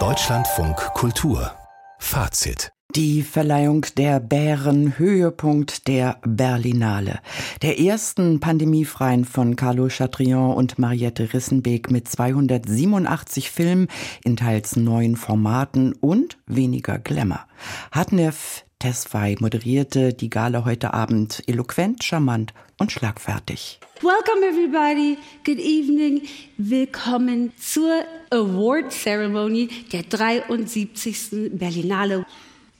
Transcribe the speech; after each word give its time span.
Deutschlandfunk 0.00 0.76
Kultur 0.94 1.52
Fazit 2.00 2.72
die 2.96 3.22
Verleihung 3.22 3.86
der 3.96 4.20
Bären 4.20 4.98
Höhepunkt 4.98 5.88
der 5.88 6.18
Berlinale. 6.24 7.18
Der 7.62 7.80
ersten 7.80 8.38
pandemiefreien 8.38 9.24
von 9.24 9.56
Carlo 9.56 9.88
Chatrion 9.88 10.54
und 10.54 10.78
Mariette 10.78 11.32
Rissenbeek 11.32 11.90
mit 11.90 12.06
287 12.06 13.50
Filmen 13.50 13.88
in 14.22 14.36
teils 14.36 14.76
neuen 14.76 15.16
Formaten 15.16 15.92
und 15.94 16.38
weniger 16.46 16.98
Glamour. 16.98 17.46
Hatnev 17.90 18.63
Tesfaye 18.78 19.36
moderierte 19.40 20.12
die 20.12 20.30
Gala 20.30 20.64
heute 20.64 20.92
Abend 20.92 21.42
eloquent, 21.46 22.04
charmant 22.04 22.52
und 22.78 22.92
schlagfertig. 22.92 23.80
Welcome 24.02 24.44
everybody. 24.46 25.16
Good 25.44 25.58
evening. 25.58 26.22
Willkommen 26.58 27.52
zur 27.58 28.04
Award 28.30 28.92
Ceremony 28.92 29.68
der 29.92 30.02
73. 30.02 31.50
Berlinale. 31.52 32.26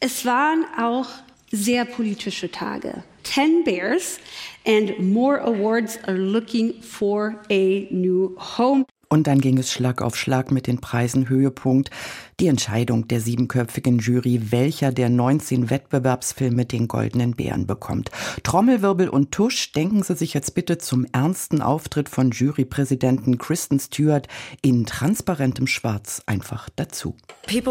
Es 0.00 0.26
waren 0.26 0.66
auch 0.78 1.08
sehr 1.50 1.84
politische 1.84 2.50
Tage. 2.50 3.04
Ten 3.22 3.64
Bears 3.64 4.18
and 4.66 4.98
more 4.98 5.40
awards 5.40 5.98
are 6.06 6.18
looking 6.18 6.82
for 6.82 7.40
a 7.50 7.86
new 7.90 8.36
home. 8.58 8.84
Und 9.14 9.28
dann 9.28 9.40
ging 9.40 9.58
es 9.58 9.70
Schlag 9.70 10.02
auf 10.02 10.16
Schlag 10.16 10.50
mit 10.50 10.66
den 10.66 10.80
Preisen 10.80 11.28
Höhepunkt. 11.28 11.88
Die 12.40 12.48
Entscheidung 12.48 13.06
der 13.06 13.20
siebenköpfigen 13.20 14.00
Jury, 14.00 14.50
welcher 14.50 14.90
der 14.90 15.08
19 15.08 15.70
Wettbewerbsfilme 15.70 16.64
den 16.64 16.88
Goldenen 16.88 17.36
Bären 17.36 17.64
bekommt. 17.64 18.10
Trommelwirbel 18.42 19.08
und 19.08 19.30
Tusch, 19.30 19.70
denken 19.70 20.02
Sie 20.02 20.16
sich 20.16 20.34
jetzt 20.34 20.56
bitte 20.56 20.78
zum 20.78 21.06
ernsten 21.12 21.62
Auftritt 21.62 22.08
von 22.08 22.32
Jurypräsidenten 22.32 23.38
Kristen 23.38 23.78
Stewart 23.78 24.26
in 24.62 24.84
transparentem 24.84 25.68
Schwarz 25.68 26.20
einfach 26.26 26.68
dazu. 26.74 27.14
Die 27.48 27.62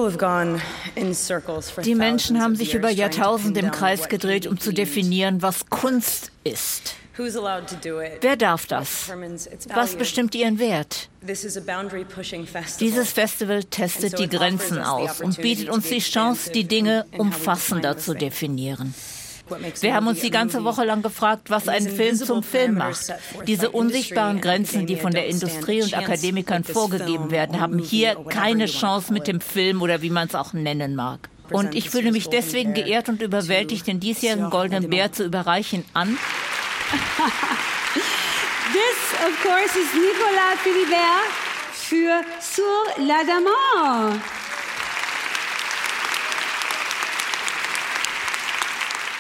Menschen 1.96 2.42
haben 2.42 2.56
sich 2.56 2.74
über 2.74 2.90
Jahrtausende 2.90 3.60
im 3.60 3.72
Kreis 3.72 4.08
gedreht, 4.08 4.48
um 4.48 4.58
zu 4.58 4.72
definieren, 4.72 5.42
was 5.42 5.70
Kunst 5.70 6.33
ist. 6.44 6.96
Wer 7.16 8.36
darf 8.36 8.66
das? 8.66 9.12
Was 9.74 9.96
bestimmt 9.96 10.34
ihren 10.34 10.58
Wert? 10.58 11.10
Dieses 12.80 13.12
Festival 13.12 13.64
testet 13.66 14.18
die 14.18 14.30
Grenzen 14.30 14.80
aus 14.80 15.22
und 15.22 15.40
bietet 15.40 15.70
uns 15.70 15.90
die 15.90 16.00
Chance, 16.00 16.52
die 16.52 16.64
Dinge 16.64 17.06
umfassender 17.18 17.98
zu 17.98 18.16
definieren. 18.16 18.96
Wir 19.82 19.94
haben 19.94 20.08
uns 20.08 20.22
die 20.22 20.32
ganze 20.32 20.64
Woche 20.64 20.86
lang 20.86 21.02
gefragt, 21.02 21.50
was 21.50 21.68
einen 21.68 21.90
Film 21.90 22.16
zum 22.16 22.44
Film 22.44 22.76
macht. 22.76 23.14
Diese 23.46 23.70
unsichtbaren 23.72 24.42
Grenzen, 24.42 24.88
die 24.88 24.96
von 24.96 25.12
der 25.12 25.28
Industrie 25.28 25.84
und 25.84 25.96
Akademikern 25.96 26.64
vorgegeben 26.64 27.30
werden, 27.30 27.60
haben 27.60 27.78
hier 27.78 28.16
keine 28.30 28.66
Chance 28.66 29.12
mit 29.14 29.28
dem 29.28 29.42
Film 29.42 29.82
oder 29.82 30.02
wie 30.02 30.10
man 30.10 30.28
es 30.28 30.36
auch 30.36 30.54
nennen 30.54 30.96
mag. 30.96 31.30
Und 31.50 31.76
ich 31.76 31.90
fühle 31.90 32.12
mich 32.12 32.30
deswegen 32.30 32.74
geehrt 32.74 33.10
und 33.10 33.22
überwältigt, 33.22 33.86
den 33.88 34.00
diesjährigen 34.00 34.50
Goldenen 34.50 34.90
Bär 34.90 35.12
zu 35.12 35.24
überreichen 35.26 35.84
an 35.94 36.18
This, 38.74 39.14
of 39.28 39.44
course, 39.44 39.78
is 39.78 39.94
Nicolas 39.94 40.60
Philibert 40.64 41.30
für 41.74 42.24
Sur 42.40 42.86
l'Adamant. 42.98 44.20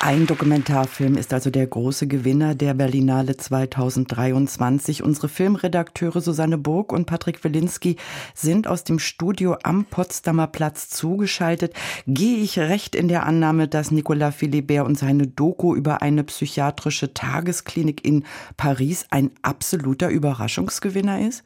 Ein 0.05 0.27
Dokumentarfilm 0.27 1.15
ist 1.15 1.33
also 1.33 1.49
der 1.49 1.65
große 1.65 2.07
Gewinner 2.07 2.55
der 2.55 2.73
Berlinale 2.73 3.37
2023. 3.37 5.01
Unsere 5.01 5.29
Filmredakteure 5.29 6.19
Susanne 6.19 6.57
Burg 6.57 6.91
und 6.91 7.05
Patrick 7.05 7.41
Wilinski 7.45 7.95
sind 8.33 8.67
aus 8.67 8.83
dem 8.83 8.99
Studio 8.99 9.55
am 9.63 9.85
Potsdamer 9.85 10.47
Platz 10.47 10.89
zugeschaltet. 10.89 11.73
Gehe 12.05 12.39
ich 12.39 12.59
recht 12.59 12.97
in 12.97 13.07
der 13.07 13.25
Annahme, 13.25 13.69
dass 13.69 13.91
Nicolas 13.91 14.35
Philibert 14.35 14.85
und 14.85 14.99
seine 14.99 15.25
Doku 15.25 15.73
über 15.73 16.01
eine 16.01 16.25
psychiatrische 16.25 17.13
Tagesklinik 17.13 18.05
in 18.05 18.25
Paris 18.57 19.05
ein 19.09 19.31
absoluter 19.41 20.09
Überraschungsgewinner 20.09 21.25
ist? 21.25 21.45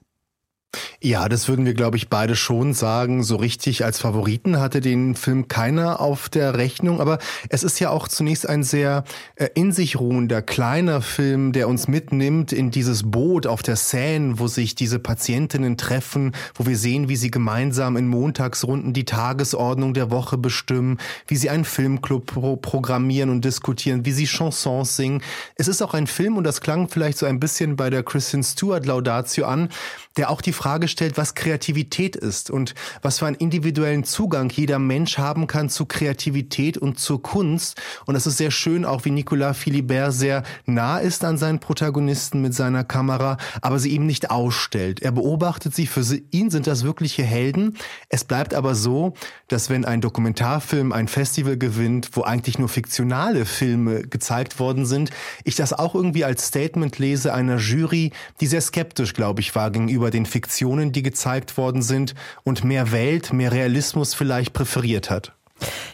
Ja, 1.00 1.30
das 1.30 1.48
würden 1.48 1.66
wir, 1.66 1.74
glaube 1.74 1.96
ich, 1.96 2.10
beide 2.10 2.36
schon 2.36 2.74
sagen. 2.74 3.24
So 3.24 3.36
richtig 3.36 3.86
als 3.86 4.00
Favoriten 4.00 4.60
hatte 4.60 4.82
den 4.82 5.16
Film 5.16 5.48
keiner 5.48 6.02
auf 6.02 6.28
der 6.28 6.58
Rechnung. 6.58 7.00
Aber 7.00 7.20
es 7.50 7.64
ist 7.64 7.80
ja 7.80 7.92
auch 7.92 8.08
zunächst 8.08 8.50
ein 8.50 8.64
sehr 8.64 9.04
äh, 9.36 9.48
in 9.54 9.72
sich 9.72 10.00
ruhender, 10.00 10.42
kleiner 10.42 11.02
Film, 11.02 11.52
der 11.52 11.68
uns 11.68 11.88
mitnimmt 11.88 12.52
in 12.52 12.72
dieses 12.72 13.10
Boot 13.10 13.48
auf 13.48 13.62
der 13.62 13.76
Seine, 13.76 14.40
wo 14.40 14.48
sich 14.48 14.76
diese 14.76 15.00
Patientinnen 15.00 15.78
treffen, 15.78 16.34
wo 16.56 16.66
wir 16.66 16.78
sehen, 16.78 17.10
wie 17.10 17.16
sie 17.16 17.32
gemeinsam 17.32 17.96
in 17.96 18.08
Montagsrunden 18.08 18.94
die 18.94 19.06
Tagesordnung 19.06 19.94
der 19.94 20.12
Woche 20.12 20.38
bestimmen, 20.38 20.98
wie 21.28 21.38
sie 21.38 21.50
einen 21.50 21.66
Filmclub 21.66 22.26
pro 22.26 22.56
programmieren 22.56 23.30
und 23.30 23.46
diskutieren, 23.46 24.06
wie 24.06 24.12
sie 24.12 24.26
Chansons 24.26 24.96
singen. 24.96 25.22
Es 25.56 25.68
ist 25.68 25.82
auch 25.82 25.94
ein 25.94 26.08
Film, 26.08 26.38
und 26.38 26.44
das 26.44 26.60
klang 26.60 26.90
vielleicht 26.90 27.20
so 27.20 27.26
ein 27.26 27.40
bisschen 27.40 27.76
bei 27.76 27.90
der 27.90 28.04
Kristen 28.04 28.44
Stewart 28.44 28.86
Laudatio 28.86 29.46
an, 29.46 29.70
der 30.18 30.32
auch 30.32 30.42
die 30.42 30.54
Frage 30.58 30.88
stellt, 30.88 31.18
was 31.18 31.36
Kreativität 31.36 32.16
ist 32.16 32.50
und 32.50 32.74
was 33.02 33.20
für 33.20 33.28
einen 33.28 33.36
individuellen 33.36 34.04
Zugang 34.04 34.50
jeder 34.50 34.80
Mensch 34.80 35.18
haben 35.18 35.48
kann 35.48 35.70
zu 35.70 35.86
Kreativität 35.86 36.78
und 36.78 37.00
zur 37.00 37.22
Kunst. 37.22 37.80
Und 38.06 38.16
es 38.16 38.26
ist 38.26 38.38
sehr 38.38 38.52
schön, 38.52 38.84
auch 38.84 39.06
wie 39.06 39.12
Nicolas 39.12 39.58
Philibert 39.58 40.14
sehr 40.14 40.44
nah 40.66 40.98
ist 40.98 41.24
an 41.24 41.38
seinen 41.38 41.60
Protagonisten 41.60 42.42
mit 42.42 42.54
seiner 42.54 42.84
Kamera, 42.84 43.38
aber 43.62 43.80
sie 43.80 43.92
ihm 43.92 44.06
nicht 44.06 44.32
ausstellt. 44.32 45.02
Er 45.02 45.12
beobachtet 45.12 45.76
sie, 45.76 45.86
für 45.86 46.04
ihn 46.32 46.50
sind 46.50 46.68
das 46.68 46.84
wirkliche 46.84 47.24
Helden. 47.24 47.78
Es 48.10 48.24
bleibt 48.24 48.54
aber 48.54 48.74
so, 48.74 49.14
dass 49.48 49.70
wenn 49.70 49.86
ein 49.86 50.02
Dokumentarfilm 50.02 50.92
ein 50.92 51.08
Festival 51.08 51.58
gewinnt, 51.58 52.10
wo 52.14 52.24
eigentlich 52.24 52.58
nur 52.58 52.70
fiktionale 52.70 53.46
Filme 53.46 54.02
gezeigt 54.02 54.60
worden 54.60 54.86
sind, 54.86 55.12
ich 55.44 55.56
das 55.56 55.74
auch 55.74 55.94
irgendwie 55.94 56.26
als 56.26 56.48
Statement 56.48 56.98
lese 56.98 57.34
einer 57.34 57.58
Jury, 57.58 58.12
die 58.40 58.48
sehr 58.48 58.62
skeptisch, 58.62 59.14
glaube 59.14 59.42
ich, 59.42 59.54
war 59.54 59.70
gegenüber 59.70 60.10
den 60.10 60.26
Fiktionen, 60.48 60.94
die 60.94 61.04
gezeigt 61.04 61.58
worden 61.58 61.82
sind 61.82 62.16
und 62.44 62.64
mehr 62.64 62.94
Welt, 62.94 63.34
mehr 63.34 63.52
Realismus 63.52 64.14
vielleicht 64.14 64.54
präferiert 64.54 65.10
hat. 65.10 65.34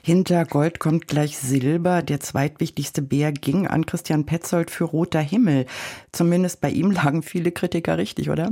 Hinter 0.03 0.45
Gold 0.45 0.77
kommt 0.77 1.07
gleich 1.07 1.39
Silber. 1.39 2.03
Der 2.03 2.19
zweitwichtigste 2.19 3.01
Bär 3.01 3.31
ging 3.31 3.65
an 3.65 3.87
Christian 3.87 4.25
Petzold 4.25 4.69
für 4.69 4.83
Roter 4.83 5.21
Himmel. 5.21 5.65
Zumindest 6.11 6.61
bei 6.61 6.69
ihm 6.69 6.91
lagen 6.91 7.23
viele 7.23 7.51
Kritiker 7.51 7.97
richtig, 7.97 8.29
oder? 8.29 8.51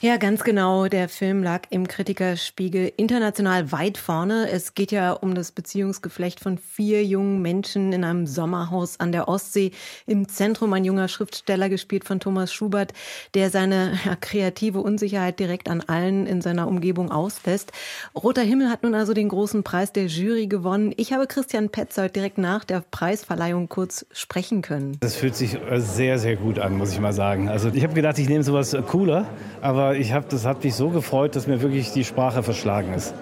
Ja, 0.00 0.18
ganz 0.18 0.44
genau. 0.44 0.88
Der 0.88 1.08
Film 1.08 1.42
lag 1.42 1.62
im 1.70 1.88
Kritikerspiegel 1.88 2.92
international 2.96 3.72
weit 3.72 3.98
vorne. 3.98 4.48
Es 4.50 4.74
geht 4.74 4.92
ja 4.92 5.12
um 5.12 5.34
das 5.34 5.52
Beziehungsgeflecht 5.52 6.40
von 6.40 6.58
vier 6.58 7.04
jungen 7.04 7.42
Menschen 7.42 7.92
in 7.92 8.04
einem 8.04 8.26
Sommerhaus 8.26 9.00
an 9.00 9.12
der 9.12 9.28
Ostsee. 9.28 9.72
Im 10.06 10.28
Zentrum 10.28 10.72
ein 10.72 10.84
junger 10.84 11.08
Schriftsteller, 11.08 11.68
gespielt 11.68 12.04
von 12.04 12.20
Thomas 12.20 12.52
Schubert, 12.52 12.92
der 13.34 13.50
seine 13.50 13.98
ja, 14.04 14.16
kreative 14.16 14.80
Unsicherheit 14.80 15.40
direkt 15.40 15.68
an 15.68 15.80
allen 15.80 16.26
in 16.26 16.40
seiner 16.40 16.68
Umgebung 16.68 17.10
auslässt. 17.10 17.72
Roter 18.14 18.42
Himmel 18.42 18.70
hat 18.70 18.82
nun 18.82 18.94
also 18.94 19.14
den 19.14 19.28
großen 19.28 19.62
Preis 19.62 19.92
der 19.92 20.06
Jury 20.06 20.46
gewonnen. 20.46 20.92
Ich 20.96 21.12
habe 21.12 21.26
Christian 21.26 21.70
Petzold 21.70 22.14
direkt 22.16 22.38
nach 22.38 22.64
der 22.64 22.84
Preisverleihung 22.90 23.68
kurz 23.68 24.06
sprechen 24.12 24.62
können. 24.62 24.98
Das 25.00 25.16
fühlt 25.16 25.34
sich 25.34 25.58
sehr, 25.76 26.18
sehr 26.18 26.36
gut 26.36 26.58
an, 26.58 26.76
muss 26.76 26.92
ich 26.92 27.00
mal 27.00 27.12
sagen. 27.12 27.48
Also 27.48 27.70
ich 27.72 27.82
habe 27.82 27.94
gedacht, 27.94 28.18
ich 28.18 28.28
nehme 28.28 28.44
sowas 28.44 28.76
cooler 28.86 29.26
aber 29.66 29.96
ich 29.96 30.12
hab, 30.12 30.28
das 30.28 30.44
hat 30.44 30.62
mich 30.62 30.76
so 30.76 30.90
gefreut, 30.90 31.34
dass 31.34 31.48
mir 31.48 31.60
wirklich 31.60 31.90
die 31.90 32.04
Sprache 32.04 32.44
verschlagen 32.44 32.94
ist. 32.94 33.14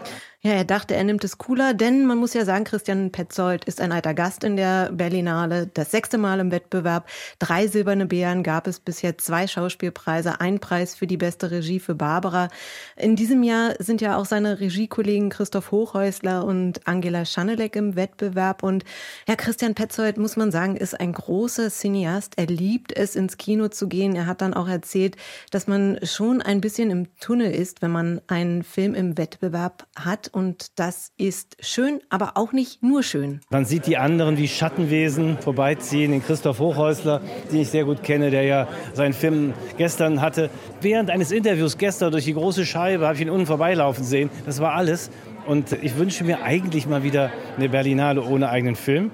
Ja, 0.47 0.53
er 0.53 0.65
dachte, 0.67 0.95
er 0.95 1.05
nimmt 1.05 1.25
es 1.25 1.39
cooler, 1.39 1.73
denn 1.73 2.05
man 2.05 2.19
muss 2.19 2.35
ja 2.35 2.45
sagen, 2.45 2.65
Christian 2.65 3.11
Petzold 3.11 3.65
ist 3.65 3.81
ein 3.81 3.93
alter 3.93 4.13
Gast 4.13 4.45
in 4.45 4.57
der 4.57 4.93
Berlinale, 4.93 5.71
das 5.73 5.91
sechste 5.91 6.19
Mal 6.19 6.39
im 6.39 6.51
Wettbewerb. 6.51 7.09
Drei 7.39 7.67
silberne 7.67 8.05
Bären 8.05 8.43
gab 8.43 8.67
es 8.67 8.79
bisher, 8.79 9.17
zwei 9.17 9.47
Schauspielpreise, 9.47 10.43
ein 10.43 10.59
Preis 10.61 10.97
für 10.97 11.07
die 11.07 11.17
beste 11.17 11.51
Regie 11.51 11.81
für 11.81 11.95
Barbara. 11.95 12.49
In 12.95 13.17
diesem 13.17 13.43
Jahr 13.43 13.73
sind 13.79 14.03
ja 14.03 14.19
auch 14.19 14.27
seine 14.27 14.61
Regiekollegen 14.61 15.31
Christoph 15.31 15.71
Hochhäusler 15.71 16.45
und 16.45 16.87
Angela 16.87 17.25
Schanelek 17.25 17.75
im 17.75 17.97
Wettbewerb. 17.97 18.63
Und 18.63 18.85
ja, 19.27 19.37
Christian 19.37 19.75
Petzold, 19.75 20.19
muss 20.19 20.37
man 20.37 20.51
sagen, 20.51 20.77
ist 20.77 21.01
ein 21.01 21.15
großer 21.15 21.71
Cineast. 21.71 22.35
Er 22.37 22.49
liebt 22.49 22.95
es, 22.95 23.17
ins 23.17 23.39
Kino 23.39 23.69
zu 23.69 23.89
gehen. 23.89 24.15
Er 24.15 24.27
hat 24.27 24.43
dann 24.43 24.53
auch 24.53 24.69
erzählt, 24.69 25.17
dass 25.51 25.69
man 25.69 25.99
schon 26.03 26.43
ein 26.43 26.61
bisschen 26.61 26.91
im 26.91 27.07
Tunnel 27.19 27.51
ist, 27.51 27.81
wenn 27.81 27.93
man 27.93 28.21
einen 28.27 28.63
Film 28.63 28.95
im 28.95 29.17
Wettbewerb 29.17 29.87
hat 29.97 30.34
und 30.35 30.79
das 30.79 31.13
ist 31.17 31.57
schön, 31.61 32.01
aber 32.11 32.33
auch 32.35 32.53
nicht 32.53 32.83
nur 32.83 33.03
schön. 33.03 33.41
Man 33.51 33.65
sieht 33.65 33.87
die 33.87 33.97
anderen 33.97 34.37
wie 34.37 34.49
Schattenwesen 34.49 35.39
vorbeiziehen, 35.39 36.11
den 36.11 36.25
Christoph 36.25 36.59
Hochhäusler, 36.59 37.21
den 37.53 37.61
ich 37.61 37.71
sehr 37.71 37.85
gut 37.85 38.03
kenne, 38.03 38.31
der 38.31 38.43
ja 38.43 38.69
seinen 38.95 39.13
Film 39.13 39.55
gestern 39.77 40.21
hatte. 40.21 40.51
Während 40.81 41.11
eines 41.11 41.31
Interviews 41.31 41.79
gestern 41.79 42.11
durch 42.11 42.25
die 42.25 42.35
große 42.35 42.67
Scheibe 42.67 43.07
habe 43.07 43.15
ich 43.15 43.23
ihn 43.23 43.31
unten 43.31 43.47
vorbeilaufen 43.47 44.05
sehen. 44.05 44.31
Das 44.45 44.61
war 44.61 44.73
alles. 44.73 45.11
Und 45.47 45.73
ich 45.73 45.97
wünsche 45.97 46.25
mir 46.25 46.43
eigentlich 46.43 46.87
mal 46.87 47.03
wieder 47.03 47.31
eine 47.57 47.69
Berlinale 47.69 48.23
ohne 48.23 48.49
eigenen 48.49 48.77
Film. 48.77 49.11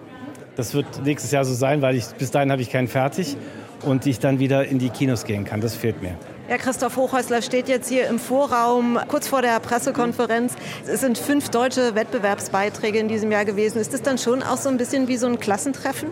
Das 0.57 0.75
wird 0.75 1.05
nächstes 1.05 1.33
Jahr 1.33 1.45
so 1.45 1.55
sein, 1.55 1.83
weil 1.83 1.97
ich, 1.97 2.07
bis 2.19 2.31
dahin 2.31 2.51
habe 2.51 2.63
ich 2.63 2.71
keinen 2.71 2.89
fertig 2.89 3.37
und 3.85 4.07
ich 4.07 4.21
dann 4.21 4.39
wieder 4.39 4.65
in 4.65 4.79
die 4.79 4.91
Kinos 4.91 5.25
gehen 5.25 5.45
kann. 5.45 5.61
Das 5.61 5.75
fehlt 5.75 6.01
mir. 6.03 6.17
Ja, 6.51 6.57
Christoph 6.59 6.97
Hochhäusler 6.97 7.43
steht 7.43 7.69
jetzt 7.69 7.89
hier 7.89 8.09
im 8.09 8.19
Vorraum, 8.19 8.99
kurz 9.07 9.29
vor 9.29 9.41
der 9.41 9.61
Pressekonferenz. 9.61 10.57
Es 10.85 11.01
sind 11.01 11.17
fünf 11.17 11.49
deutsche 11.51 11.95
Wettbewerbsbeiträge 11.95 12.99
in 12.99 13.07
diesem 13.07 13.31
Jahr 13.31 13.45
gewesen. 13.45 13.81
Ist 13.81 13.95
das 13.95 14.03
dann 14.03 14.19
schon 14.19 14.43
auch 14.43 14.57
so 14.57 14.69
ein 14.69 14.77
bisschen 14.77 15.07
wie 15.07 15.17
so 15.17 15.29
ein 15.29 15.39
Klassentreffen? 15.39 16.09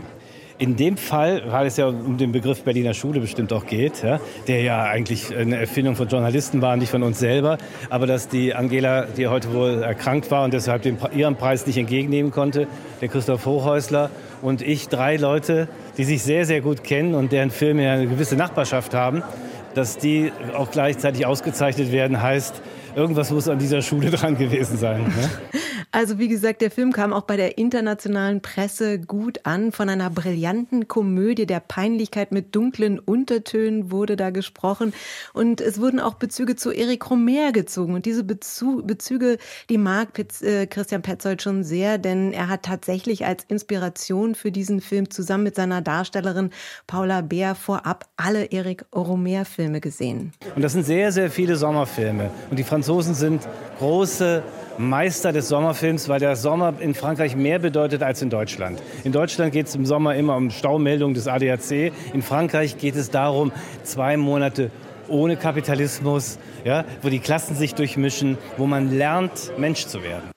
In 0.56 0.76
dem 0.76 0.96
Fall, 0.96 1.43
weil 1.49 1.67
es 1.67 1.76
ja 1.76 1.88
um 1.88 2.19
den 2.19 2.31
Begriff 2.31 2.62
Berliner 2.62 2.94
Schule 2.94 3.19
bestimmt 3.19 3.52
auch 3.52 3.67
geht, 3.67 4.05
ja, 4.05 4.20
der 4.46 4.62
ja 4.62 4.85
eigentlich 4.85 5.37
eine 5.37 5.56
Erfindung 5.56 5.96
von 5.96 6.06
Journalisten 6.06 6.62
war, 6.62 6.76
nicht 6.76 6.90
von 6.90 7.02
uns 7.02 7.19
selber, 7.19 7.58
aber 7.90 8.06
dass 8.06 8.29
die 8.29 8.55
Angela, 8.55 9.06
die 9.06 9.26
heute 9.26 9.52
wohl 9.52 9.82
erkrankt 9.82 10.31
war 10.31 10.44
und 10.44 10.55
deshalb 10.55 10.82
den, 10.82 10.99
ihren 11.17 11.35
Preis 11.35 11.67
nicht 11.67 11.79
entgegennehmen 11.79 12.31
konnte, 12.31 12.69
der 13.00 13.08
Christoph 13.08 13.44
Hochhäusler 13.44 14.11
und 14.40 14.62
ich, 14.62 14.88
drei 14.88 15.17
Leute, 15.17 15.67
die 15.96 16.05
sich 16.05 16.23
sehr, 16.23 16.44
sehr 16.44 16.61
gut 16.61 16.85
kennen 16.85 17.17
und 17.17 17.32
deren 17.32 17.50
Filme 17.50 17.85
ja 17.85 17.94
eine 17.94 18.06
gewisse 18.06 18.37
Nachbarschaft 18.37 18.94
haben, 18.94 19.25
dass 19.78 19.96
die 19.96 20.32
auch 20.56 20.72
gleichzeitig 20.72 21.25
ausgezeichnet 21.25 21.92
werden, 21.92 22.20
heißt, 22.20 22.62
irgendwas 22.96 23.30
muss 23.30 23.48
an 23.48 23.60
dieser 23.60 23.80
Schule 23.80 24.10
dran 24.10 24.36
gewesen 24.36 24.76
sein. 24.76 25.04
Ne? 25.04 25.30
Also 25.90 26.19
wie 26.19 26.28
gesagt, 26.28 26.60
der 26.60 26.70
Film 26.70 26.92
kam 26.92 27.12
auch 27.12 27.22
bei 27.22 27.36
der 27.36 27.58
internationalen 27.58 28.40
Presse 28.40 28.98
gut 28.98 29.40
an. 29.44 29.72
Von 29.72 29.88
einer 29.88 30.10
brillanten 30.10 30.88
Komödie 30.88 31.46
der 31.46 31.60
Peinlichkeit 31.60 32.32
mit 32.32 32.54
dunklen 32.54 32.98
Untertönen 32.98 33.90
wurde 33.90 34.16
da 34.16 34.30
gesprochen. 34.30 34.92
Und 35.32 35.60
es 35.60 35.80
wurden 35.80 36.00
auch 36.00 36.14
Bezüge 36.14 36.56
zu 36.56 36.70
Erik 36.70 37.10
Romer 37.10 37.52
gezogen. 37.52 37.94
Und 37.94 38.06
diese 38.06 38.25
Bezu 38.25 38.82
Bezüge, 38.84 39.38
die 39.70 39.78
mag 39.78 40.12
Pitz, 40.12 40.42
äh, 40.42 40.66
Christian 40.66 41.02
Petzold 41.02 41.42
schon 41.42 41.64
sehr, 41.64 41.98
denn 41.98 42.32
er 42.32 42.48
hat 42.48 42.62
tatsächlich 42.64 43.25
als 43.25 43.44
Inspiration 43.48 44.34
für 44.34 44.52
diesen 44.52 44.80
Film 44.80 45.10
zusammen 45.10 45.44
mit 45.44 45.56
seiner 45.56 45.80
Darstellerin 45.82 46.50
Paula 46.86 47.20
Beer 47.20 47.54
vorab 47.54 48.06
alle 48.16 48.46
Erik 48.46 48.84
Romer-Filme 48.94 49.80
gesehen. 49.80 50.32
Und 50.54 50.62
das 50.62 50.72
sind 50.72 50.84
sehr, 50.84 51.12
sehr 51.12 51.30
viele 51.30 51.56
Sommerfilme. 51.56 52.30
Und 52.50 52.58
die 52.58 52.64
Franzosen 52.64 53.14
sind 53.14 53.46
große 53.78 54.42
Meister 54.78 55.32
des 55.32 55.48
Sommerfilms, 55.48 56.08
weil 56.08 56.20
der 56.20 56.36
Sommer 56.36 56.75
in 56.78 56.94
Frankreich 56.94 57.34
mehr 57.34 57.58
bedeutet 57.58 58.02
als 58.02 58.22
in 58.22 58.30
Deutschland. 58.30 58.80
In 59.04 59.12
Deutschland 59.12 59.52
geht 59.52 59.66
es 59.66 59.75
im 59.75 59.84
Sommer 59.84 60.14
immer 60.14 60.36
um 60.36 60.50
Staumeldungen 60.50 61.14
des 61.14 61.26
ADAC. 61.26 61.92
In 62.12 62.22
Frankreich 62.22 62.78
geht 62.78 62.94
es 62.94 63.10
darum, 63.10 63.52
zwei 63.82 64.16
Monate 64.16 64.70
ohne 65.08 65.36
Kapitalismus, 65.36 66.38
ja, 66.64 66.84
wo 67.02 67.08
die 67.08 67.19
Klassen 67.19 67.56
sich 67.56 67.75
durchmischen, 67.75 68.38
wo 68.56 68.66
man 68.66 68.96
lernt, 68.96 69.52
Mensch 69.58 69.86
zu 69.86 70.02
werden. 70.02 70.30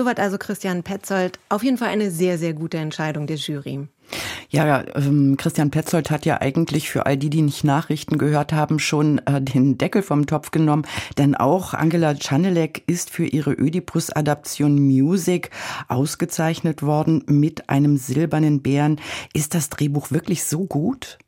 Soweit 0.00 0.18
also 0.18 0.38
Christian 0.38 0.82
Petzold. 0.82 1.38
Auf 1.50 1.62
jeden 1.62 1.76
Fall 1.76 1.88
eine 1.88 2.10
sehr, 2.10 2.38
sehr 2.38 2.54
gute 2.54 2.78
Entscheidung 2.78 3.26
der 3.26 3.36
Jury. 3.36 3.86
Ja, 4.48 4.82
ähm, 4.94 5.36
Christian 5.36 5.70
Petzold 5.70 6.10
hat 6.10 6.24
ja 6.24 6.40
eigentlich 6.40 6.88
für 6.88 7.04
all 7.04 7.18
die, 7.18 7.28
die 7.28 7.42
nicht 7.42 7.64
Nachrichten 7.64 8.16
gehört 8.16 8.54
haben, 8.54 8.78
schon 8.78 9.18
äh, 9.26 9.42
den 9.42 9.76
Deckel 9.76 10.00
vom 10.00 10.24
Topf 10.24 10.52
genommen. 10.52 10.86
Denn 11.18 11.34
auch 11.34 11.74
Angela 11.74 12.14
Czanelek 12.14 12.82
ist 12.86 13.10
für 13.10 13.26
ihre 13.26 13.58
Oedipus-Adaption 13.58 14.78
Music 14.78 15.50
ausgezeichnet 15.88 16.82
worden 16.82 17.22
mit 17.26 17.68
einem 17.68 17.98
silbernen 17.98 18.62
Bären. 18.62 19.02
Ist 19.34 19.54
das 19.54 19.68
Drehbuch 19.68 20.10
wirklich 20.10 20.44
so 20.44 20.64
gut? 20.64 21.18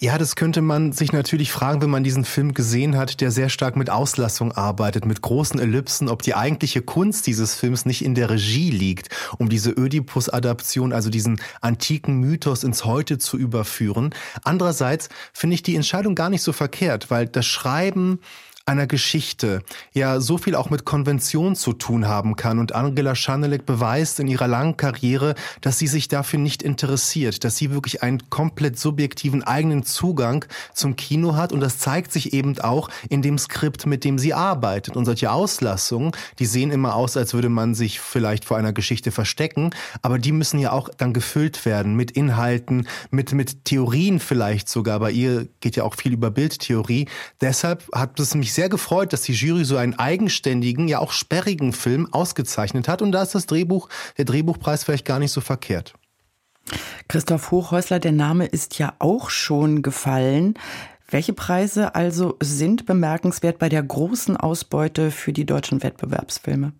Ja, 0.00 0.18
das 0.18 0.36
könnte 0.36 0.62
man 0.62 0.92
sich 0.92 1.12
natürlich 1.12 1.52
fragen, 1.52 1.82
wenn 1.82 1.90
man 1.90 2.04
diesen 2.04 2.24
Film 2.24 2.54
gesehen 2.54 2.96
hat, 2.96 3.20
der 3.20 3.30
sehr 3.30 3.48
stark 3.48 3.76
mit 3.76 3.90
Auslassung 3.90 4.52
arbeitet, 4.52 5.06
mit 5.06 5.22
großen 5.22 5.60
Ellipsen, 5.60 6.08
ob 6.08 6.22
die 6.22 6.34
eigentliche 6.34 6.82
Kunst 6.82 7.26
dieses 7.26 7.54
Films 7.54 7.86
nicht 7.86 8.04
in 8.04 8.14
der 8.14 8.30
Regie 8.30 8.70
liegt, 8.70 9.08
um 9.38 9.48
diese 9.48 9.70
Ödipus-Adaption, 9.70 10.92
also 10.92 11.10
diesen 11.10 11.40
antiken 11.60 12.18
Mythos 12.18 12.64
ins 12.64 12.84
Heute 12.84 13.18
zu 13.18 13.36
überführen. 13.36 14.14
Andererseits 14.44 15.08
finde 15.32 15.54
ich 15.54 15.62
die 15.62 15.76
Entscheidung 15.76 16.14
gar 16.14 16.30
nicht 16.30 16.42
so 16.42 16.52
verkehrt, 16.52 17.10
weil 17.10 17.26
das 17.26 17.46
Schreiben 17.46 18.20
einer 18.66 18.88
Geschichte 18.88 19.62
ja 19.92 20.18
so 20.18 20.38
viel 20.38 20.56
auch 20.56 20.70
mit 20.70 20.84
Konvention 20.84 21.54
zu 21.54 21.72
tun 21.72 22.08
haben 22.08 22.34
kann. 22.34 22.58
Und 22.58 22.74
Angela 22.74 23.14
Schanelek 23.14 23.64
beweist 23.64 24.18
in 24.18 24.26
ihrer 24.26 24.48
langen 24.48 24.76
Karriere, 24.76 25.36
dass 25.60 25.78
sie 25.78 25.86
sich 25.86 26.08
dafür 26.08 26.40
nicht 26.40 26.64
interessiert, 26.64 27.44
dass 27.44 27.56
sie 27.56 27.70
wirklich 27.70 28.02
einen 28.02 28.28
komplett 28.28 28.76
subjektiven 28.76 29.44
eigenen 29.44 29.84
Zugang 29.84 30.44
zum 30.74 30.96
Kino 30.96 31.36
hat. 31.36 31.52
Und 31.52 31.60
das 31.60 31.78
zeigt 31.78 32.10
sich 32.10 32.32
eben 32.32 32.58
auch 32.58 32.90
in 33.08 33.22
dem 33.22 33.38
Skript, 33.38 33.86
mit 33.86 34.02
dem 34.02 34.18
sie 34.18 34.34
arbeitet. 34.34 34.96
Und 34.96 35.04
solche 35.04 35.30
Auslassungen, 35.30 36.10
die 36.40 36.46
sehen 36.46 36.72
immer 36.72 36.96
aus, 36.96 37.16
als 37.16 37.34
würde 37.34 37.48
man 37.48 37.76
sich 37.76 38.00
vielleicht 38.00 38.44
vor 38.44 38.56
einer 38.56 38.72
Geschichte 38.72 39.12
verstecken. 39.12 39.70
Aber 40.02 40.18
die 40.18 40.32
müssen 40.32 40.58
ja 40.58 40.72
auch 40.72 40.88
dann 40.88 41.12
gefüllt 41.12 41.66
werden 41.66 41.94
mit 41.94 42.10
Inhalten, 42.10 42.88
mit, 43.12 43.32
mit 43.32 43.64
Theorien 43.64 44.18
vielleicht 44.18 44.68
sogar. 44.68 44.98
Bei 44.98 45.12
ihr 45.12 45.46
geht 45.60 45.76
ja 45.76 45.84
auch 45.84 45.94
viel 45.94 46.12
über 46.12 46.32
Bildtheorie. 46.32 47.06
Deshalb 47.40 47.88
hat 47.94 48.18
es 48.18 48.34
mich 48.34 48.55
sehr 48.56 48.68
gefreut, 48.68 49.12
dass 49.12 49.22
die 49.22 49.32
Jury 49.32 49.64
so 49.64 49.76
einen 49.76 49.94
eigenständigen, 49.94 50.88
ja 50.88 50.98
auch 50.98 51.12
sperrigen 51.12 51.72
Film 51.72 52.12
ausgezeichnet 52.12 52.88
hat. 52.88 53.02
Und 53.02 53.12
da 53.12 53.22
ist 53.22 53.34
das 53.34 53.46
Drehbuch, 53.46 53.88
der 54.18 54.24
Drehbuchpreis 54.24 54.82
vielleicht 54.82 55.04
gar 55.04 55.20
nicht 55.20 55.32
so 55.32 55.40
verkehrt. 55.40 55.94
Christoph 57.06 57.52
Hochhäusler, 57.52 58.00
der 58.00 58.12
Name 58.12 58.46
ist 58.46 58.78
ja 58.78 58.94
auch 58.98 59.30
schon 59.30 59.82
gefallen. 59.82 60.54
Welche 61.08 61.32
Preise 61.32 61.94
also 61.94 62.36
sind 62.42 62.86
bemerkenswert 62.86 63.58
bei 63.58 63.68
der 63.68 63.84
großen 63.84 64.36
Ausbeute 64.36 65.12
für 65.12 65.32
die 65.32 65.46
deutschen 65.46 65.84
Wettbewerbsfilme? 65.84 66.72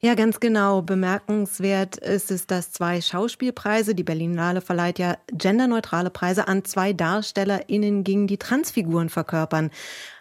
Ja, 0.00 0.14
ganz 0.14 0.40
genau. 0.40 0.82
Bemerkenswert 0.82 1.96
ist 1.96 2.30
es, 2.30 2.46
dass 2.46 2.72
zwei 2.72 3.00
Schauspielpreise, 3.00 3.94
die 3.94 4.02
Berlinale 4.02 4.60
verleiht 4.60 4.98
ja 4.98 5.16
genderneutrale 5.32 6.10
Preise 6.10 6.48
an 6.48 6.64
zwei 6.64 6.92
DarstellerInnen 6.92 8.02
gingen, 8.02 8.26
die 8.26 8.38
Transfiguren 8.38 9.08
verkörpern. 9.08 9.70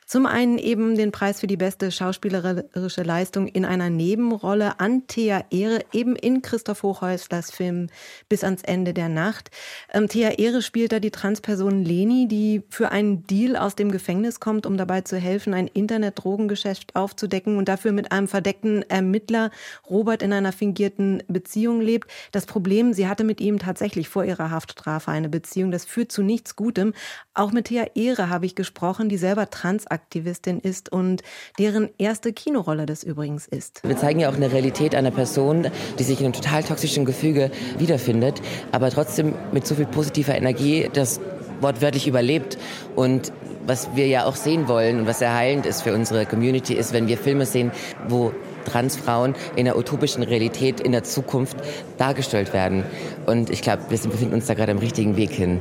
Zum 0.09 0.25
einen 0.25 0.57
eben 0.57 0.95
den 0.95 1.11
Preis 1.11 1.39
für 1.39 1.45
die 1.45 1.56
beste 1.56 1.91
schauspielerische 1.91 3.03
Leistung 3.03 3.47
in 3.47 3.63
einer 3.63 3.91
Nebenrolle 3.91 4.79
an 4.79 5.06
Thea 5.06 5.45
Ehre, 5.51 5.81
eben 5.94 6.15
in 6.15 6.41
Christoph 6.41 6.81
Hochhäuslers 6.81 7.51
Film 7.51 7.89
Bis 8.27 8.44
ans 8.44 8.63
Ende 8.63 8.95
der 8.95 9.07
Nacht. 9.07 9.51
Ähm, 9.94 10.07
Thea 10.07 10.29
Ehre 10.39 10.63
spielt 10.63 10.94
da 10.94 11.00
die 11.00 11.11
Transperson 11.11 11.83
Leni, 11.85 12.27
die 12.27 12.63
für 12.69 12.89
einen 12.89 13.27
Deal 13.27 13.56
aus 13.56 13.75
dem 13.75 13.91
Gefängnis 13.91 14.39
kommt, 14.39 14.65
um 14.65 14.77
dabei 14.77 15.01
zu 15.01 15.15
helfen, 15.15 15.53
ein 15.53 15.67
Internet-Drogengeschäft 15.67 16.95
aufzudecken 16.95 17.59
und 17.59 17.69
dafür 17.69 17.91
mit 17.91 18.12
einem 18.12 18.27
verdeckten 18.27 18.81
Ermittler 18.89 19.51
Robert 19.91 20.23
in 20.23 20.33
einer 20.33 20.53
fingierten 20.53 21.21
Beziehung 21.27 21.81
lebt. 21.81 22.09
Das 22.31 22.47
Problem, 22.47 22.94
sie 22.94 23.07
hatte 23.07 23.23
mit 23.23 23.39
ihm 23.41 23.59
tatsächlich 23.59 24.09
vor 24.09 24.25
ihrer 24.25 24.50
Haftstrafe 24.50 25.12
eine 25.12 25.29
Beziehung. 25.29 25.69
Das 25.69 25.85
führt 25.85 26.12
zu 26.12 26.23
nichts 26.23 26.55
Gutem. 26.55 26.95
Auch 27.35 27.51
mit 27.51 27.65
Thea 27.65 27.85
Ehre 27.94 28.29
habe 28.29 28.47
ich 28.47 28.55
gesprochen, 28.55 29.07
die 29.07 29.17
selber 29.17 29.51
trans 29.51 29.85
Aktivistin 30.00 30.60
ist 30.60 30.92
und 30.92 31.24
deren 31.57 31.90
erste 31.98 32.31
Kinorolle 32.31 32.86
das 32.86 33.04
übrigens 33.04 33.48
ist. 33.48 33.82
Wir 33.84 33.98
zeigen 33.98 34.22
ja 34.22 34.29
auch 34.29 34.36
eine 34.36 34.51
Realität 34.51 34.96
einer 34.96 35.12
Person, 35.12 35.68
die 35.98 36.03
sich 36.03 36.20
in 36.20 36.25
einem 36.25 36.34
total 36.34 36.63
toxischen 36.63 37.03
Gefüge 37.03 37.51
wiederfindet, 37.77 38.41
aber 38.72 38.91
trotzdem 38.91 39.34
mit 39.51 39.68
so 39.68 39.75
viel 39.75 39.86
positiver 39.86 40.36
Energie 40.36 40.89
das 40.94 41.20
wortwörtlich 41.60 42.08
überlebt 42.08 42.58
und 42.96 43.34
was 43.65 43.89
wir 43.94 44.08
ja 44.08 44.25
auch 44.25 44.38
sehen 44.38 44.68
wollen 44.70 45.01
und 45.01 45.06
was 45.06 45.20
sehr 45.20 45.36
heilend 45.36 45.65
ist 45.65 45.82
für 45.82 45.94
unsere 45.94 46.25
Community 46.25 46.74
ist, 46.74 46.94
wenn 46.94 47.08
wir 47.08 47.18
Filme 47.18 47.46
sehen, 47.46 47.72
wo 48.08 48.32
Transfrauen 48.65 49.36
in 49.56 49.65
der 49.65 49.77
utopischen 49.77 50.24
Realität 50.24 50.79
in 50.79 50.94
der 50.94 51.03
Zukunft 51.03 51.58
dargestellt 51.98 52.53
werden. 52.53 52.84
Und 53.25 53.50
ich 53.50 53.62
glaube, 53.62 53.84
wir 53.89 53.98
befinden 53.98 54.34
uns 54.34 54.48
da 54.48 54.53
gerade 54.53 54.72
am 54.72 54.79
richtigen 54.79 55.18
Weg 55.18 55.32
hin. 55.32 55.60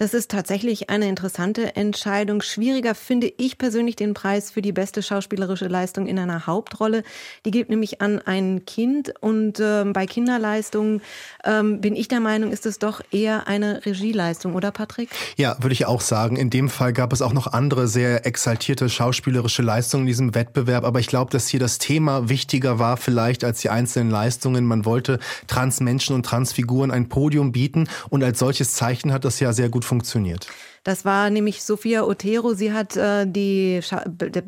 Das 0.00 0.14
ist 0.14 0.30
tatsächlich 0.30 0.88
eine 0.88 1.10
interessante 1.10 1.76
Entscheidung. 1.76 2.40
Schwieriger 2.40 2.94
finde 2.94 3.30
ich 3.36 3.58
persönlich 3.58 3.96
den 3.96 4.14
Preis 4.14 4.50
für 4.50 4.62
die 4.62 4.72
beste 4.72 5.02
schauspielerische 5.02 5.66
Leistung 5.66 6.06
in 6.06 6.18
einer 6.18 6.46
Hauptrolle. 6.46 7.02
Die 7.44 7.50
gibt 7.50 7.68
nämlich 7.68 8.00
an 8.00 8.18
ein 8.18 8.64
Kind 8.64 9.12
und 9.20 9.60
äh, 9.60 9.84
bei 9.84 10.06
Kinderleistungen 10.06 11.02
ähm, 11.44 11.82
bin 11.82 11.94
ich 11.94 12.08
der 12.08 12.20
Meinung, 12.20 12.50
ist 12.50 12.64
es 12.64 12.78
doch 12.78 13.02
eher 13.12 13.46
eine 13.46 13.84
Regieleistung, 13.84 14.54
oder 14.54 14.70
Patrick? 14.70 15.10
Ja, 15.36 15.58
würde 15.60 15.74
ich 15.74 15.84
auch 15.84 16.00
sagen. 16.00 16.36
In 16.36 16.48
dem 16.48 16.70
Fall 16.70 16.94
gab 16.94 17.12
es 17.12 17.20
auch 17.20 17.34
noch 17.34 17.48
andere 17.48 17.86
sehr 17.86 18.24
exaltierte 18.24 18.88
schauspielerische 18.88 19.60
Leistungen 19.60 20.04
in 20.04 20.06
diesem 20.06 20.34
Wettbewerb, 20.34 20.84
aber 20.84 21.00
ich 21.00 21.08
glaube, 21.08 21.30
dass 21.30 21.46
hier 21.46 21.60
das 21.60 21.76
Thema 21.76 22.30
wichtiger 22.30 22.78
war 22.78 22.96
vielleicht 22.96 23.44
als 23.44 23.60
die 23.60 23.68
einzelnen 23.68 24.08
Leistungen. 24.08 24.64
Man 24.64 24.86
wollte 24.86 25.18
Transmenschen 25.46 26.16
und 26.16 26.24
Transfiguren 26.24 26.90
ein 26.90 27.10
Podium 27.10 27.52
bieten 27.52 27.86
und 28.08 28.24
als 28.24 28.38
solches 28.38 28.72
Zeichen 28.72 29.12
hat 29.12 29.26
das 29.26 29.40
ja 29.40 29.52
sehr 29.52 29.68
gut 29.68 29.89
funktioniert. 29.90 30.46
Das 30.82 31.04
war 31.04 31.28
nämlich 31.28 31.62
Sophia 31.62 32.04
Otero. 32.04 32.54
Sie 32.54 32.72
hat 32.72 32.96
äh, 32.96 33.26
die, 33.26 33.80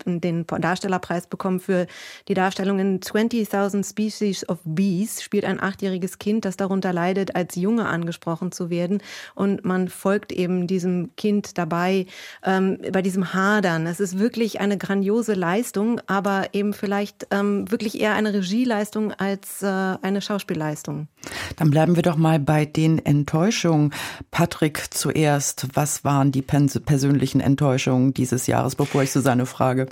den 0.07 0.47
Darstellerpreis 0.47 1.27
bekommen 1.27 1.61
für 1.61 1.87
die 2.29 2.35
Darstellung 2.35 2.79
in 2.79 3.01
20.000 3.01 3.89
Species 3.89 4.49
of 4.49 4.59
Bees. 4.65 5.23
Spielt 5.23 5.45
ein 5.45 5.61
achtjähriges 5.61 6.19
Kind, 6.19 6.47
das 6.47 6.57
darunter 6.57 6.93
leidet, 6.93 7.37
als 7.37 7.57
Junge 7.57 7.87
angesprochen 7.87 8.51
zu 8.51 8.71
werden. 8.71 9.03
Und 9.35 9.65
man 9.67 9.89
folgt 9.89 10.33
eben 10.33 10.67
diesem 10.67 11.15
Kind 11.17 11.59
dabei, 11.59 12.07
ähm, 12.45 12.79
bei 12.93 13.03
diesem 13.03 13.35
Hadern. 13.35 13.87
Es 13.87 14.01
ist 14.01 14.19
wirklich 14.19 14.61
eine 14.61 14.79
grandiose 14.79 15.35
Leistung, 15.35 16.01
aber 16.07 16.55
eben 16.55 16.73
vielleicht 16.73 17.27
ähm, 17.31 17.71
wirklich 17.71 18.01
eher 18.01 18.15
eine 18.15 18.33
Regieleistung 18.33 19.12
als 19.12 19.62
äh, 19.62 19.67
eine 19.67 20.23
Schauspielleistung. 20.23 21.09
Dann 21.57 21.71
bleiben 21.71 21.95
wir 21.95 22.03
doch 22.03 22.17
mal 22.17 22.39
bei 22.39 22.65
den 22.65 23.05
Enttäuschungen. 23.05 23.93
Patrick 24.31 24.95
zuerst, 24.95 25.69
was 25.75 26.05
war 26.05 26.22
waren 26.23 26.31
die 26.31 26.43
persönlichen 26.43 27.41
Enttäuschungen 27.41 28.14
dieses 28.14 28.47
Jahres, 28.47 28.76
bevor 28.76 29.02
ich 29.02 29.11
Susanne 29.11 29.45
frage? 29.45 29.88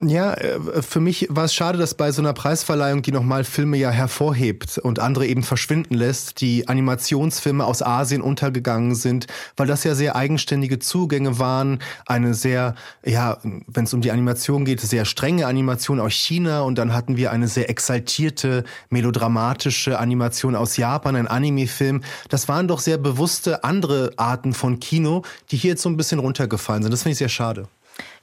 Ja, 0.00 0.34
äh, 0.34 0.80
für 0.80 1.00
mich 1.00 1.26
war 1.28 1.46
es 1.46 1.54
schade, 1.54 1.76
dass 1.76 1.94
bei 1.94 2.12
so 2.12 2.22
einer 2.22 2.32
Preisverleihung, 2.32 3.02
die 3.02 3.10
nochmal 3.10 3.42
Filme 3.42 3.76
ja 3.78 3.90
hervorhebt 3.90 4.78
und 4.78 5.00
andere 5.00 5.26
eben 5.26 5.42
verschwinden 5.42 5.94
lässt, 5.94 6.40
die 6.40 6.68
Animationsfilme 6.68 7.64
aus 7.64 7.82
Asien 7.82 8.22
untergegangen 8.22 8.94
sind, 8.94 9.26
weil 9.56 9.66
das 9.66 9.82
ja 9.82 9.96
sehr 9.96 10.14
eigenständige 10.14 10.78
Zugänge 10.78 11.40
waren, 11.40 11.80
eine 12.06 12.34
sehr, 12.34 12.76
ja, 13.04 13.38
wenn 13.42 13.84
es 13.84 13.92
um 13.92 14.00
die 14.00 14.12
Animation 14.12 14.64
geht, 14.64 14.80
sehr 14.80 15.04
strenge 15.04 15.48
Animation 15.48 15.98
aus 15.98 16.12
China 16.12 16.60
und 16.60 16.78
dann 16.78 16.94
hatten 16.94 17.16
wir 17.16 17.32
eine 17.32 17.48
sehr 17.48 17.68
exaltierte, 17.68 18.62
melodramatische 18.90 19.98
Animation 19.98 20.54
aus 20.54 20.76
Japan, 20.76 21.16
ein 21.16 21.26
Anime-Film. 21.26 22.02
Das 22.28 22.46
waren 22.46 22.68
doch 22.68 22.78
sehr 22.78 22.98
bewusste 22.98 23.64
andere 23.64 24.12
Arten 24.16 24.52
von 24.52 24.78
Kino, 24.78 25.22
die 25.50 25.56
hier 25.56 25.70
jetzt 25.70 25.82
so 25.82 25.88
ein 25.88 25.96
bisschen 25.96 26.20
runtergefallen 26.20 26.84
sind. 26.84 26.92
Das 26.92 27.02
finde 27.02 27.14
ich 27.14 27.18
sehr 27.18 27.28
schade. 27.28 27.66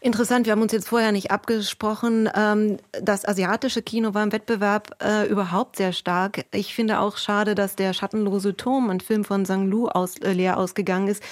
Interessant, 0.06 0.46
wir 0.46 0.52
haben 0.52 0.62
uns 0.62 0.72
jetzt 0.72 0.90
vorher 0.90 1.12
nicht 1.12 1.32
abgesprochen. 1.32 2.30
Ähm, 2.36 2.78
das 2.92 3.28
asiatische 3.28 3.82
Kino 3.82 4.14
war 4.14 4.22
im 4.22 4.32
Wettbewerb 4.32 5.04
äh, 5.04 5.28
überhaupt 5.28 5.78
sehr 5.78 5.94
stark. 5.94 6.46
Ich 6.54 6.76
finde 6.76 7.00
auch 7.00 7.18
schade, 7.18 7.56
dass 7.56 7.76
der 7.76 7.92
Schattenlose 7.92 8.56
Turm, 8.56 8.92
ein 8.92 9.00
Film 9.00 9.24
von 9.24 9.46
Sang 9.46 9.66
Lu, 9.66 9.88
aus, 9.88 10.20
äh, 10.20 10.34
leer 10.34 10.60
ausgegangen 10.60 11.08
ist. 11.08 11.24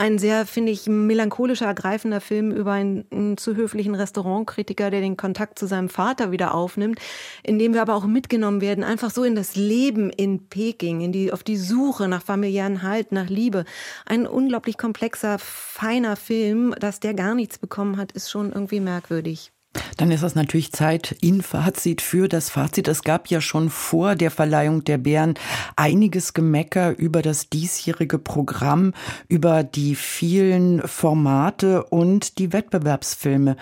Ein 0.00 0.20
sehr, 0.20 0.46
finde 0.46 0.70
ich, 0.70 0.86
melancholischer, 0.86 1.66
ergreifender 1.66 2.20
Film 2.20 2.52
über 2.52 2.70
einen, 2.70 3.04
einen 3.10 3.36
zu 3.36 3.56
höflichen 3.56 3.96
Restaurantkritiker, 3.96 4.92
der 4.92 5.00
den 5.00 5.16
Kontakt 5.16 5.58
zu 5.58 5.66
seinem 5.66 5.88
Vater 5.88 6.30
wieder 6.30 6.54
aufnimmt, 6.54 7.00
in 7.42 7.58
dem 7.58 7.74
wir 7.74 7.82
aber 7.82 7.96
auch 7.96 8.06
mitgenommen 8.06 8.60
werden, 8.60 8.84
einfach 8.84 9.10
so 9.10 9.24
in 9.24 9.34
das 9.34 9.56
Leben 9.56 10.10
in 10.10 10.48
Peking, 10.48 11.00
in 11.00 11.10
die, 11.10 11.32
auf 11.32 11.42
die 11.42 11.56
Suche 11.56 12.06
nach 12.06 12.22
familiären 12.22 12.84
Halt, 12.84 13.10
nach 13.10 13.28
Liebe. 13.28 13.64
Ein 14.06 14.28
unglaublich 14.28 14.78
komplexer, 14.78 15.36
feiner 15.40 16.14
Film, 16.14 16.76
dass 16.78 17.00
der 17.00 17.14
gar 17.14 17.34
nichts 17.34 17.58
bekommen 17.58 17.96
hat, 17.96 18.12
ist 18.12 18.30
schon 18.30 18.52
irgendwie 18.52 18.78
merkwürdig. 18.78 19.50
Dann 19.96 20.10
ist 20.10 20.22
das 20.22 20.34
natürlich 20.34 20.72
Zeit 20.72 21.16
in 21.20 21.42
Fazit 21.42 22.00
für 22.00 22.28
das 22.28 22.50
Fazit. 22.50 22.88
Es 22.88 23.02
gab 23.02 23.28
ja 23.28 23.40
schon 23.40 23.68
vor 23.68 24.14
der 24.14 24.30
Verleihung 24.30 24.84
der 24.84 24.98
Bären 24.98 25.34
einiges 25.76 26.34
Gemecker 26.34 26.96
über 26.96 27.20
das 27.20 27.50
diesjährige 27.50 28.18
Programm, 28.18 28.94
über 29.28 29.64
die 29.64 29.94
vielen 29.94 30.86
Formate 30.86 31.84
und 31.84 32.38
die 32.38 32.52
Wettbewerbsfilme. 32.52 33.56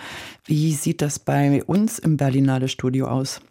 Wie 0.45 0.73
sieht 0.73 1.01
das 1.01 1.19
bei 1.19 1.63
uns 1.63 1.99
im 1.99 2.17
Berlinale 2.17 2.67
Studio 2.67 3.07
aus? 3.07 3.41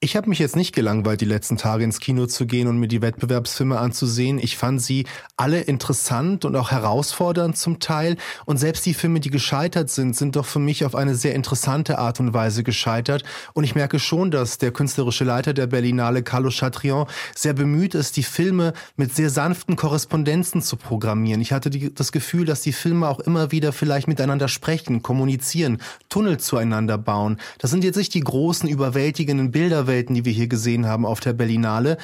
Ich 0.00 0.16
habe 0.16 0.28
mich 0.28 0.38
jetzt 0.38 0.56
nicht 0.56 0.74
gelangweilt, 0.74 1.20
die 1.20 1.26
letzten 1.26 1.56
Tage 1.56 1.84
ins 1.84 2.00
Kino 2.00 2.26
zu 2.26 2.46
gehen 2.46 2.68
und 2.68 2.78
mir 2.78 2.88
die 2.88 3.02
Wettbewerbsfilme 3.02 3.78
anzusehen. 3.78 4.38
Ich 4.38 4.56
fand 4.56 4.80
sie 4.80 5.06
alle 5.36 5.60
interessant 5.60 6.44
und 6.44 6.56
auch 6.56 6.70
herausfordernd 6.70 7.56
zum 7.56 7.80
Teil. 7.80 8.16
Und 8.46 8.56
selbst 8.56 8.86
die 8.86 8.94
Filme, 8.94 9.20
die 9.20 9.30
gescheitert 9.30 9.90
sind, 9.90 10.16
sind 10.16 10.36
doch 10.36 10.46
für 10.46 10.58
mich 10.58 10.84
auf 10.84 10.94
eine 10.94 11.14
sehr 11.14 11.34
interessante 11.34 11.98
Art 11.98 12.20
und 12.20 12.34
Weise 12.34 12.62
gescheitert. 12.62 13.24
Und 13.52 13.64
ich 13.64 13.74
merke 13.74 13.98
schon, 13.98 14.30
dass 14.30 14.58
der 14.58 14.72
künstlerische 14.72 15.24
Leiter 15.24 15.52
der 15.52 15.66
Berlinale, 15.66 16.22
Carlo 16.22 16.50
Chatrion, 16.50 17.06
sehr 17.34 17.52
bemüht 17.52 17.94
ist, 17.94 18.16
die 18.16 18.22
Filme 18.22 18.72
mit 18.96 19.14
sehr 19.14 19.30
sanften 19.30 19.76
Korrespondenzen 19.76 20.62
zu 20.62 20.76
programmieren. 20.76 21.40
Ich 21.40 21.52
hatte 21.52 21.70
die, 21.70 21.94
das 21.94 22.12
Gefühl, 22.12 22.44
dass 22.44 22.62
die 22.62 22.72
Filme 22.72 23.08
auch 23.08 23.20
immer 23.20 23.52
wieder 23.52 23.72
vielleicht 23.72 24.08
miteinander 24.08 24.48
sprechen, 24.48 25.02
kommunizieren, 25.02 25.78
Tunnel 26.08 26.38
zueinander 26.38 26.98
bauen. 26.98 27.38
Das 27.58 27.70
sind 27.70 27.84
jetzt 27.84 27.96
nicht 27.96 28.14
die 28.14 28.20
großen, 28.20 28.68
überwältigenden 28.68 29.50
Bilder, 29.50 29.59
Bilderwelten, 29.60 30.14
die 30.14 30.24
wir 30.24 30.32
hier 30.32 30.48
gesehen 30.48 30.86
haben 30.86 31.04
auf 31.04 31.20
der 31.20 31.34
Berlinale. 31.34 31.98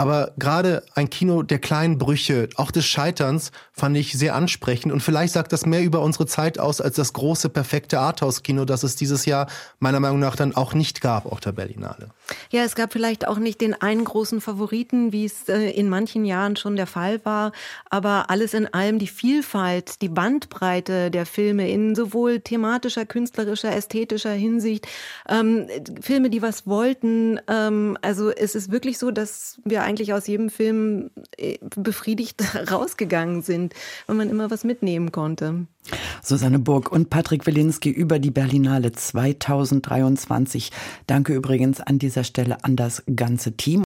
Aber 0.00 0.32
gerade 0.38 0.82
ein 0.94 1.10
Kino 1.10 1.42
der 1.42 1.58
kleinen 1.58 1.98
Brüche, 1.98 2.48
auch 2.56 2.70
des 2.70 2.86
Scheiterns, 2.86 3.52
fand 3.70 3.98
ich 3.98 4.14
sehr 4.14 4.34
ansprechend. 4.34 4.94
Und 4.94 5.02
vielleicht 5.02 5.34
sagt 5.34 5.52
das 5.52 5.66
mehr 5.66 5.82
über 5.82 6.00
unsere 6.00 6.24
Zeit 6.24 6.58
aus 6.58 6.80
als 6.80 6.96
das 6.96 7.12
große, 7.12 7.50
perfekte 7.50 8.00
Arthouse-Kino, 8.00 8.64
das 8.64 8.82
es 8.82 8.96
dieses 8.96 9.26
Jahr 9.26 9.46
meiner 9.78 10.00
Meinung 10.00 10.18
nach 10.18 10.36
dann 10.36 10.56
auch 10.56 10.72
nicht 10.72 11.02
gab 11.02 11.26
auf 11.26 11.40
der 11.40 11.52
Berlinale. 11.52 12.08
Ja, 12.50 12.62
es 12.62 12.76
gab 12.76 12.94
vielleicht 12.94 13.28
auch 13.28 13.36
nicht 13.36 13.60
den 13.60 13.74
einen 13.74 14.04
großen 14.04 14.40
Favoriten, 14.40 15.12
wie 15.12 15.26
es 15.26 15.50
äh, 15.50 15.68
in 15.68 15.90
manchen 15.90 16.24
Jahren 16.24 16.56
schon 16.56 16.76
der 16.76 16.86
Fall 16.86 17.22
war. 17.26 17.52
Aber 17.90 18.30
alles 18.30 18.54
in 18.54 18.72
allem 18.72 18.98
die 18.98 19.06
Vielfalt, 19.06 20.00
die 20.00 20.08
Bandbreite 20.08 21.10
der 21.10 21.26
Filme 21.26 21.70
in 21.70 21.94
sowohl 21.94 22.40
thematischer, 22.40 23.04
künstlerischer, 23.04 23.76
ästhetischer 23.76 24.32
Hinsicht. 24.32 24.86
Ähm, 25.28 25.66
Filme, 26.00 26.30
die 26.30 26.40
was 26.40 26.66
wollten. 26.66 27.38
Ähm, 27.48 27.98
also 28.00 28.30
es 28.30 28.54
ist 28.54 28.72
wirklich 28.72 28.96
so, 28.96 29.10
dass 29.10 29.60
wir 29.62 29.89
eigentlich 29.90 30.14
aus 30.14 30.26
jedem 30.26 30.50
Film 30.50 31.10
äh, 31.36 31.58
befriedigt 31.76 32.42
rausgegangen 32.70 33.42
sind, 33.42 33.74
weil 34.06 34.16
man 34.16 34.30
immer 34.30 34.50
was 34.50 34.64
mitnehmen 34.64 35.12
konnte. 35.12 35.66
Susanne 36.22 36.58
Burg 36.58 36.92
und 36.92 37.10
Patrick 37.10 37.46
Wilinski 37.46 37.90
über 37.90 38.18
die 38.18 38.30
Berlinale 38.30 38.92
2023. 38.92 40.70
Danke 41.06 41.34
übrigens 41.34 41.80
an 41.80 41.98
dieser 41.98 42.24
Stelle 42.24 42.62
an 42.64 42.76
das 42.76 43.02
ganze 43.14 43.56
Team. 43.56 43.82